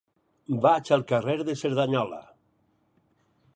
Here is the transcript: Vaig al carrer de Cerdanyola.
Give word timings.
Vaig 0.65 0.89
al 0.95 1.03
carrer 1.11 1.35
de 1.51 1.55
Cerdanyola. 1.61 2.19